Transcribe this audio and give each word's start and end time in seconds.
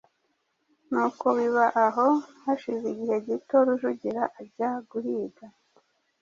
Nuko 0.89 1.25
biba 1.37 1.65
aho; 1.85 2.07
hashize 2.43 2.85
igihe 2.93 3.15
gito, 3.27 3.55
Rujugira 3.67 4.23
ajya 4.39 4.69
guhiga, 4.89 5.45